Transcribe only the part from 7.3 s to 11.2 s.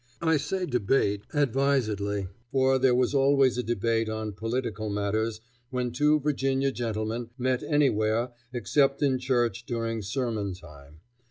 met anywhere except in church during sermon time.